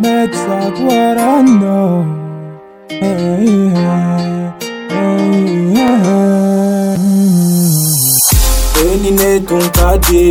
Mezza 0.00 0.70
Guarano. 0.78 2.06
Hey, 2.88 3.00
hey, 3.02 4.16
hey, 4.88 5.74
hey. 5.76 6.96
Béniné 8.74 9.42
ton 9.42 9.58
cadet, 9.74 10.30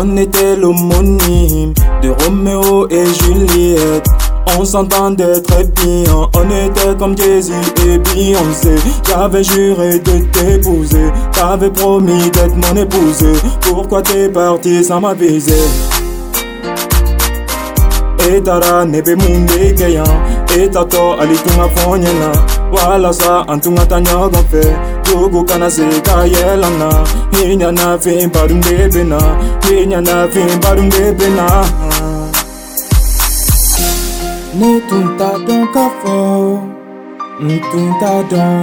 on 0.00 0.16
était 0.16 0.56
l'homonyme 0.56 1.74
de 2.02 2.08
Roméo 2.24 2.88
et 2.88 3.04
Juliette. 3.04 4.08
On 4.58 4.64
s'entendait 4.64 5.42
très 5.42 5.64
bien, 5.64 6.30
on 6.34 6.48
était 6.48 6.96
comme 6.98 7.16
Jay-Z 7.16 7.52
et 7.86 7.98
Beyoncé. 7.98 8.76
J'avais 9.06 9.44
juré 9.44 9.98
de 9.98 10.20
t'épouser, 10.32 11.12
t'avais 11.32 11.70
promis 11.70 12.30
d'être 12.30 12.56
mon 12.56 12.74
épouse. 12.80 13.22
Pourquoi 13.60 14.00
t'es 14.00 14.30
parti 14.30 14.82
sans 14.82 15.02
m'aviser? 15.02 15.52
Etara 18.32 18.84
nebe 18.92 19.14
munde 19.22 19.60
keya 19.78 20.06
etato 20.58 21.02
alitunga 21.20 21.66
fonyena 21.74 22.30
walasa 22.74 23.32
antunga 23.52 23.84
ta 23.90 23.98
ɲɔgɔn 24.06 24.44
fɛ 24.50 24.62
jogo 25.06 25.40
kana 25.48 25.68
se 25.76 25.86
ka 26.06 26.16
yɛlɛna 26.34 26.88
i 27.40 27.56
ɲana 27.60 27.86
fin 28.02 28.28
badun 28.34 28.60
de 28.66 28.76
bena 28.94 29.18
i 29.70 29.74
ɲana 29.90 30.14
fin 30.32 30.50
badun 30.62 30.88
de 30.94 31.04
bena 31.18 31.46
ne 34.58 34.70
tun 34.88 35.06
t'a 35.18 35.30
dɔn 35.46 35.64
k'a 35.74 35.86
fɔ 36.00 36.16
n 37.46 37.48
tun 37.70 37.88
t'a 38.00 38.12
dɔn 38.30 38.56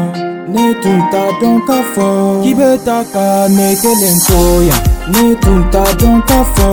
ne 0.53 0.65
tun 0.81 0.99
t'a 1.11 1.23
dɔn 1.39 1.57
k'a 1.67 1.79
fɔ 1.93 2.07
k'i 2.43 2.51
bɛ 2.59 2.69
ta 2.85 2.97
ka 3.13 3.25
ne 3.57 3.67
kelen 3.81 4.17
to 4.27 4.39
yan 4.69 4.81
ne 5.13 5.23
tun 5.43 5.59
t'a 5.73 5.83
dɔn 5.99 6.17
k'a 6.29 6.41
fɔ 6.55 6.69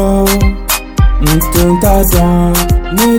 n 1.27 1.39
tun 1.53 1.73
t'a 1.83 1.95
dɔn 2.13 2.72
ne 2.97 3.19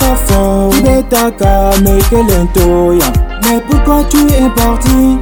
t'a 0.00 0.12
fɔ 0.26 0.40
k'i 0.72 0.82
bɛ 0.84 0.96
ta 1.12 1.24
ka 1.40 1.54
ne 1.84 1.94
kelen 2.10 2.46
to 2.54 2.92
yan 3.00 3.12
mais 3.42 3.60
pourquoi 3.66 4.04
tu 4.10 4.18
es 4.42 4.50
parti? 4.60 5.18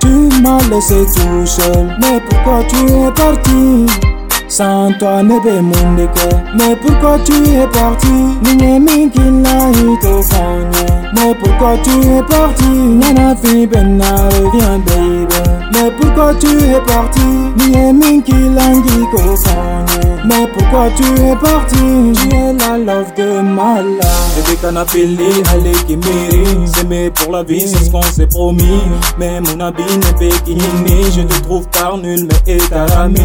Tu 0.00 0.12
m'as 0.42 0.62
laissé 0.70 1.00
tout 1.14 1.46
seul 1.46 1.84
mais 2.00 2.18
pourquoi 2.26 2.58
tu 2.70 2.80
es 3.00 3.10
parti? 3.20 3.86
Sans 4.48 4.92
toi 4.98 5.22
ne 5.22 5.36
bɛ 5.44 5.56
mun 5.70 5.88
de 5.98 6.06
mais 6.56 6.74
pourquoi 6.82 7.18
tu 7.26 7.36
es 7.60 7.66
parti? 7.78 8.16
Ni 8.42 8.52
ye 8.62 8.78
min 8.86 9.08
k'i 9.14 9.26
la 9.44 9.56
i 9.84 9.86
t'o 10.02 10.22
fɔ 10.30 10.44
mais 11.14 11.34
pourquoi 11.40 11.72
tu 11.84 11.94
es 12.16 12.22
parti? 12.32 12.72
Ɲɛnafin 13.00 13.66
bɛ 13.72 13.82
na 14.00 14.10
reviens 14.34 14.78
baby. 14.86 15.40
Mais 15.72 15.90
pourquoi 15.98 16.34
tu 16.34 16.50
es 16.74 16.80
parti? 16.86 17.28
Ni 17.56 17.66
ye 17.76 17.92
min 17.92 18.22
k'i 18.26 18.40
la 18.56 18.68
k'i 18.84 18.98
k'o 19.12 19.36
mais 20.24 20.46
pourquoi 20.52 20.88
tu 20.96 21.02
es 21.02 21.36
parti? 21.36 22.12
Tu 22.14 22.36
es 22.36 22.52
la 22.52 22.78
love 22.78 23.12
de 23.16 23.40
ma 23.40 23.82
life. 23.82 24.22
Bébé 24.36 24.56
canapélé 24.60 25.42
allez 25.52 25.96
mérite 25.96 26.68
s'aimer 26.68 27.10
pour 27.10 27.32
la 27.32 27.42
vie 27.42 27.60
c'est 27.60 27.84
ce 27.84 27.90
qu'on 27.90 28.02
s'est 28.02 28.26
promis. 28.26 28.82
Mais 29.18 29.40
mon 29.40 29.60
habit 29.60 29.82
n'est 29.82 30.28
qui 30.44 30.58
je 31.14 31.22
te 31.22 31.42
trouve 31.42 31.68
par 31.68 31.98
nul 31.98 32.28
mais 32.28 32.54
est 32.54 32.72
à 32.72 32.86
l'ami 32.86 33.20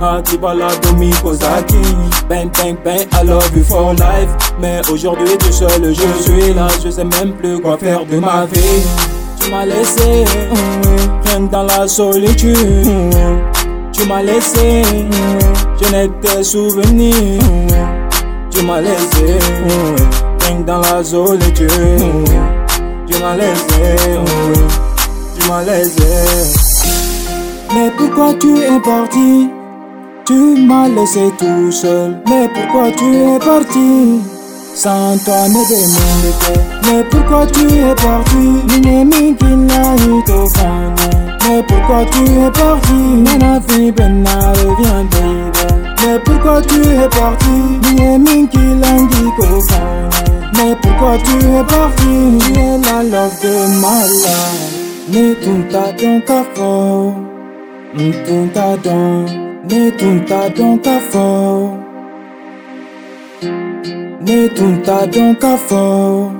Atibala 0.00 0.68
Domi 0.82 1.10
Kozaki 1.22 1.74
Bang 2.28 2.50
bang 2.56 2.76
bang 2.84 3.06
I 3.12 3.26
love 3.26 3.50
you 3.56 3.64
for 3.64 3.92
life. 3.92 4.30
Mais 4.60 4.80
aujourd'hui 4.90 5.36
tout 5.38 5.52
seul 5.52 5.82
je 5.82 6.22
suis 6.22 6.54
là. 6.54 6.68
Je 6.82 6.90
sais 6.90 7.04
même 7.04 7.32
plus 7.32 7.60
quoi 7.60 7.76
faire 7.76 8.04
de 8.06 8.18
ma 8.18 8.46
vie. 8.46 8.82
Tu 9.40 9.50
m'as 9.50 9.64
laissé 9.64 10.24
rien 11.24 11.46
que 11.46 11.52
dans 11.52 11.62
la 11.64 11.86
solitude 11.86 12.56
Tu 13.96 14.06
m'as 14.06 14.22
laissé. 14.22 14.82
Je 15.80 15.90
n'ai 15.90 16.10
que 16.22 16.42
souvenirs. 16.42 17.40
Tu 18.50 18.62
m'as 18.62 18.82
laissé. 18.82 19.38
Rien 20.40 20.60
dans 20.66 20.80
la 20.80 21.02
solitude. 21.02 21.70
Tu 23.06 23.18
m'as 23.22 23.36
laissé. 23.36 23.96
Tu 25.38 25.48
m'as 25.48 25.62
laissé. 25.62 26.02
Mais 27.74 27.90
pourquoi 27.96 28.34
tu 28.34 28.58
es 28.58 28.80
parti? 28.84 29.48
Tu 30.26 30.34
m'as 30.66 30.88
laissé 30.88 31.32
tout 31.38 31.72
seul. 31.72 32.18
Mais 32.28 32.50
pourquoi 32.54 32.90
tu 32.92 33.14
es 33.14 33.38
parti? 33.38 34.20
Sans 34.74 35.16
toi, 35.24 35.48
ne 35.48 35.62
demande 35.70 36.34
Mais 36.84 37.02
pourquoi 37.04 37.46
tu 37.46 37.64
es 37.64 37.94
parti? 37.94 38.66
Pourquoi 41.86 42.04
tu 42.06 42.22
es 42.22 42.50
parti 42.50 42.92
Nana 43.24 43.60
fi 43.66 43.92
benna 43.92 44.52
reviens 44.52 45.04
baby. 45.04 45.74
Mais 46.02 46.18
pourquoi 46.24 46.60
tu 46.62 46.80
es 46.80 47.08
parti 47.08 47.56
Minemi 47.82 48.48
kilangi 48.48 49.24
ko 49.36 49.46
Mais 50.56 50.74
pourquoi 50.82 51.16
tu 51.18 51.36
es 51.36 51.64
parti 51.64 52.38
es 52.58 52.78
la 52.86 53.02
love 53.02 53.40
de 53.42 53.80
ma 53.80 54.04
life. 54.04 54.82
Ne 55.08 55.34
tunta 55.34 55.92
don 55.98 56.20
kafo 56.22 57.14
Ntunta 57.94 58.76
don, 58.82 59.24
ne 59.70 59.90
tunta 59.90 60.48
don 60.56 60.76
ka 60.78 60.98
fɔ 61.10 61.70
Ne 64.26 64.48
tunta 64.48 65.06
don 65.06 65.34
ka 65.34 65.56
fɔ 65.68 66.35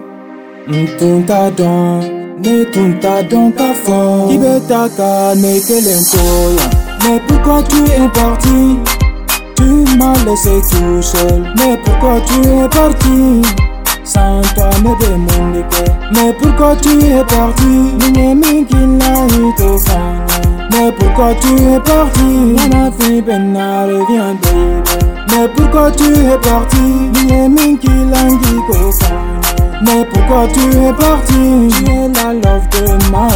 Ntunta 0.69 1.49
don, 1.56 2.00
ne 2.43 2.65
tunta 2.72 3.22
don 3.31 3.53
ka 3.53 3.69
fɔ 3.84 3.99
bɛ 4.43 4.54
ta 4.69 4.88
ka 4.97 5.32
Mais 5.37 7.21
pourquoi 7.28 7.62
tu 7.62 7.77
es 7.84 8.09
parti? 8.12 8.76
Tu 9.55 9.97
m'as 9.97 10.19
laissé 10.26 10.60
tout 10.71 11.00
seul. 11.00 11.55
Mais 11.56 11.76
pourquoi 11.84 12.21
tu 12.26 12.41
es 12.49 12.69
parti? 12.69 13.43
Sans 14.03 14.43
toi 14.56 14.71
ne 14.82 14.93
bɛ 15.00 15.10
mun 15.26 15.53
de 15.55 15.62
Mais 16.12 16.32
pourquoi 16.32 16.75
tu 16.82 16.99
es 16.99 17.25
parti? 17.28 17.72
Ni 18.00 18.09
ye 18.19 18.34
min 18.34 18.65
k'i 18.65 18.82
la 18.99 19.15
i 19.25 19.55
t'o 19.56 19.78
mais 20.72 20.93
pourquoi 20.99 21.32
tu 21.41 21.55
es 21.55 21.81
parti? 21.81 22.28
Nana 22.56 22.91
fi 22.99 23.22
benna 23.22 23.87
reviens 23.87 24.37
Mais 25.31 25.49
pourquoi 25.55 25.93
tu 25.93 26.05
es 26.05 26.38
parti? 26.43 27.16
Mais 29.86 30.04
pourquoi 30.04 30.48
tu 30.48 30.60
es 30.60 30.92
parti? 30.92 31.69
Es 31.69 32.22
la 32.22 32.32
love 32.32 32.69
de 32.70 33.10
ma 33.10 33.28